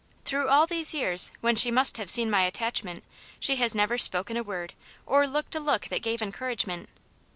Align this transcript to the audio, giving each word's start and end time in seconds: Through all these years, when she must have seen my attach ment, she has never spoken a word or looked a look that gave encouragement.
Through 0.25 0.49
all 0.49 0.65
these 0.65 0.95
years, 0.95 1.29
when 1.41 1.55
she 1.55 1.69
must 1.69 1.97
have 1.97 2.09
seen 2.09 2.31
my 2.31 2.41
attach 2.41 2.83
ment, 2.83 3.03
she 3.39 3.57
has 3.57 3.75
never 3.75 3.99
spoken 3.99 4.35
a 4.35 4.41
word 4.41 4.73
or 5.05 5.27
looked 5.27 5.53
a 5.53 5.59
look 5.59 5.89
that 5.89 6.01
gave 6.01 6.23
encouragement. 6.23 6.89